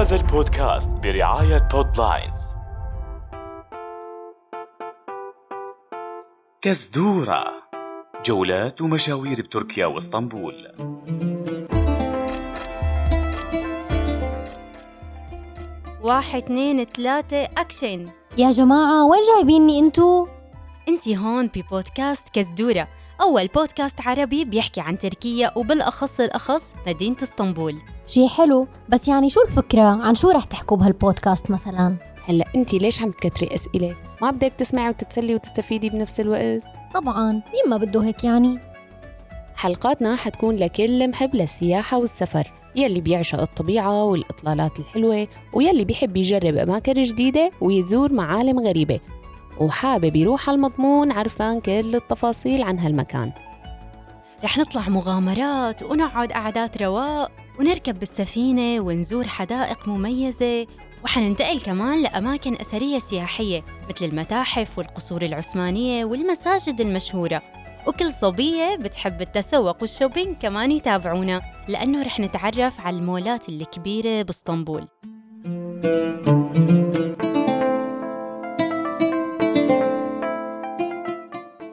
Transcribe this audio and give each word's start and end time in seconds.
هذا 0.00 0.16
البودكاست 0.16 0.90
برعاية 0.90 1.68
بودلاينز 1.72 2.36
كزدورة 6.62 7.44
جولات 8.24 8.80
ومشاوير 8.80 9.40
بتركيا 9.40 9.86
واسطنبول. 9.86 10.54
واحد 16.02 16.42
اثنين 16.42 16.84
ثلاثة 16.84 17.44
أكشن. 17.44 18.08
يا 18.38 18.50
جماعة 18.50 19.06
وين 19.06 19.20
جايبيني 19.34 19.78
انتو؟ 19.78 20.26
انتي 20.88 21.16
هون 21.16 21.46
ببودكاست 21.46 22.28
كزدورة 22.32 22.88
أول 23.20 23.46
بودكاست 23.46 24.00
عربي 24.00 24.44
بيحكي 24.44 24.80
عن 24.80 24.98
تركيا 24.98 25.58
وبالأخص 25.58 26.20
الأخص 26.20 26.74
مدينة 26.86 27.16
اسطنبول. 27.22 27.78
شي 28.10 28.28
حلو. 28.28 28.66
بس 28.88 29.08
يعني 29.08 29.28
شو 29.28 29.40
الفكرة؟ 29.42 29.82
عن 29.82 30.14
شو 30.14 30.30
رح 30.30 30.44
تحكوا 30.44 30.76
بهالبودكاست 30.76 31.50
مثلا؟ 31.50 31.96
هلا 32.24 32.44
انت 32.56 32.74
ليش 32.74 33.02
عم 33.02 33.10
تكتري 33.10 33.54
أسئلة؟ 33.54 33.96
ما 34.22 34.30
بدك 34.30 34.52
تسمعي 34.58 34.88
وتتسلي 34.88 35.34
وتستفيدي 35.34 35.90
بنفس 35.90 36.20
الوقت؟ 36.20 36.62
طبعا. 36.94 37.32
مين 37.32 37.70
ما 37.70 37.76
بده 37.76 38.04
هيك 38.04 38.24
يعني؟ 38.24 38.58
حلقاتنا 39.56 40.16
حتكون 40.16 40.56
لكل 40.56 41.10
محب 41.10 41.34
للسياحة 41.34 41.98
والسفر. 41.98 42.52
يلي 42.76 43.00
بيعشق 43.00 43.40
الطبيعة 43.40 44.04
والإطلالات 44.04 44.78
الحلوة 44.78 45.28
ويلي 45.52 45.84
بيحب 45.84 46.16
يجرب 46.16 46.56
أماكن 46.56 46.92
جديدة 46.92 47.50
ويزور 47.60 48.12
معالم 48.12 48.58
غريبة. 48.58 49.00
وحابب 49.60 50.16
يروح 50.16 50.48
على 50.48 50.56
المضمون 50.56 51.12
عرفان 51.12 51.60
كل 51.60 51.94
التفاصيل 51.94 52.62
عن 52.62 52.78
هالمكان. 52.78 53.32
رح 54.44 54.58
نطلع 54.58 54.88
مغامرات 54.88 55.82
ونقعد 55.82 56.32
قعدات 56.32 56.82
رواق. 56.82 57.39
ونركب 57.60 57.98
بالسفينة 57.98 58.80
ونزور 58.80 59.28
حدائق 59.28 59.88
مميزة 59.88 60.66
وحننتقل 61.04 61.60
كمان 61.60 62.02
لأماكن 62.02 62.54
أثرية 62.54 62.98
سياحية 62.98 63.64
مثل 63.90 64.04
المتاحف 64.04 64.78
والقصور 64.78 65.22
العثمانية 65.22 66.04
والمساجد 66.04 66.80
المشهورة. 66.80 67.42
وكل 67.86 68.12
صبية 68.12 68.76
بتحب 68.76 69.20
التسوق 69.20 69.76
والشوبينج 69.80 70.36
كمان 70.36 70.70
يتابعونا 70.70 71.40
لأنه 71.68 72.02
رح 72.02 72.20
نتعرف 72.20 72.80
على 72.80 72.96
المولات 72.96 73.48
الكبيرة 73.48 74.22
باسطنبول. 74.22 74.88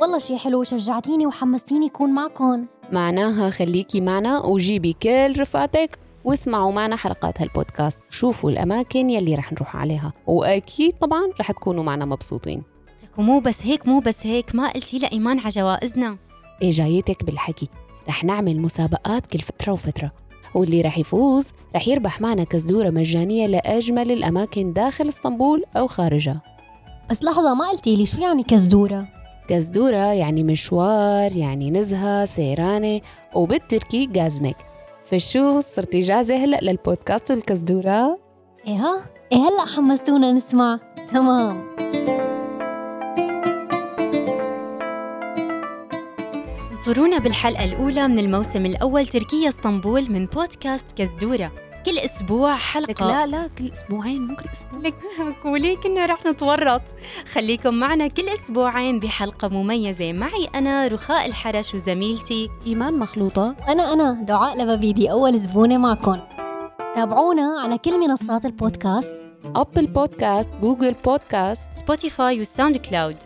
والله 0.00 0.18
شي 0.18 0.38
حلو 0.38 0.62
شجعتيني 0.62 1.26
وحمستيني 1.26 1.88
كون 1.88 2.10
معكم. 2.10 2.66
معناها 2.92 3.50
خليكي 3.50 4.00
معنا 4.00 4.38
وجيبي 4.38 4.92
كل 4.92 5.40
رفقاتك 5.40 5.98
واسمعوا 6.24 6.72
معنا 6.72 6.96
حلقات 6.96 7.40
هالبودكاست. 7.40 8.00
شوفوا 8.10 8.50
الأماكن 8.50 9.10
يلي 9.10 9.34
رح 9.34 9.52
نروح 9.52 9.76
عليها. 9.76 10.12
وأكيد 10.26 10.92
طبعا 10.92 11.22
رح 11.40 11.52
تكونوا 11.52 11.84
معنا 11.84 12.04
مبسوطين. 12.04 12.62
ومو 13.18 13.40
بس 13.40 13.62
هيك 13.62 13.88
مو 13.88 14.00
بس 14.00 14.26
هيك 14.26 14.54
ما 14.54 14.72
قلتي 14.72 14.98
لإيمان 14.98 15.38
على 15.38 15.48
جوائزنا. 15.48 16.16
إيه 16.62 16.70
جايتك 16.70 17.24
بالحكي. 17.24 17.68
رح 18.08 18.24
نعمل 18.24 18.60
مسابقات 18.60 19.26
كل 19.26 19.38
فترة 19.38 19.72
وفترة. 19.72 20.12
واللي 20.54 20.82
رح 20.82 20.98
يفوز 20.98 21.48
رح 21.76 21.88
يربح 21.88 22.20
معنا 22.20 22.44
كزدورة 22.44 22.90
مجانية 22.90 23.46
لأجمل 23.46 24.12
الأماكن 24.12 24.72
داخل 24.72 25.08
إسطنبول 25.08 25.64
أو 25.76 25.86
خارجها. 25.86 26.42
بس 27.10 27.24
لحظة 27.24 27.54
ما 27.54 27.68
قلتي 27.68 27.96
لي 27.96 28.06
شو 28.06 28.22
يعني 28.22 28.42
كزدورة؟ 28.42 29.19
كزدورة 29.50 30.12
يعني 30.12 30.42
مشوار 30.42 31.36
يعني 31.36 31.70
نزهة 31.70 32.24
سيرانة 32.24 33.00
وبالتركي 33.34 34.06
جازمك 34.06 34.56
فشو 35.04 35.60
صرتي 35.60 36.00
جاهزة 36.00 36.44
هلأ 36.44 36.60
للبودكاست 36.62 37.30
والكزدورة؟ 37.30 38.18
إيه 38.66 38.74
ها؟ 38.74 39.10
إيه 39.32 39.38
هلأ 39.38 39.66
حمستونا 39.76 40.32
نسمع 40.32 40.80
تمام 41.12 41.70
انطرونا 46.72 47.18
بالحلقة 47.18 47.64
الأولى 47.64 48.08
من 48.08 48.18
الموسم 48.18 48.66
الأول 48.66 49.06
تركيا 49.06 49.48
اسطنبول 49.48 50.12
من 50.12 50.26
بودكاست 50.26 50.86
كزدورة 50.96 51.52
كل 51.86 51.98
أسبوع 51.98 52.54
لك 52.54 52.60
حلقة 52.60 53.06
لا 53.06 53.26
لا 53.26 53.48
كل 53.58 53.72
أسبوعين 53.72 54.26
مو 54.26 54.36
كل 54.36 54.44
أسبوع. 54.52 54.80
لك 54.80 54.94
قولي 55.44 55.76
كنا 55.76 56.06
رح 56.06 56.26
نتورط. 56.26 56.82
خليكم 57.32 57.74
معنا 57.74 58.06
كل 58.06 58.28
أسبوعين 58.28 59.00
بحلقة 59.00 59.48
مميزة. 59.48 60.12
معي 60.12 60.48
أنا 60.54 60.88
رخاء 60.88 61.26
الحرش 61.26 61.74
وزميلتي 61.74 62.48
إيمان 62.66 62.98
مخلوطة. 62.98 63.56
أنا 63.68 63.92
أنا 63.92 64.12
دعاء 64.12 64.62
لبابيدي 64.62 65.10
أول 65.10 65.38
زبونة 65.38 65.78
معكم. 65.78 66.18
تابعونا 66.94 67.60
على 67.64 67.78
كل 67.78 68.00
منصات 68.00 68.44
البودكاست. 68.44 69.14
Apple 69.56 69.86
Podcast 69.86 70.48
Google 70.62 70.94
Podcast 71.04 71.70
Spotify 71.72 72.38
وال 72.38 72.76
SoundCloud 72.76 73.16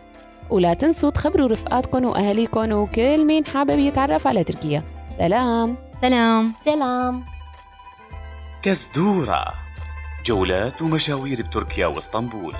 ولا 0.49 0.73
تنسوا 0.73 1.09
تخبروا 1.09 1.47
رفقاتكم 1.47 2.05
وأهاليكم 2.05 2.71
وكل 2.71 3.25
مين 3.25 3.45
حابب 3.45 3.79
يتعرف 3.79 4.27
على 4.27 4.43
تركيا. 4.43 4.83
سلام. 5.17 5.75
سلام. 6.01 6.53
سلام. 6.65 7.34
كزدورة 8.65 9.53
جولات 10.25 10.81
ومشاوير 10.81 11.41
بتركيا 11.41 11.87
واسطنبول. 11.87 12.55